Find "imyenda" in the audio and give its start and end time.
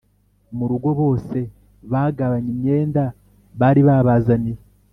2.55-3.03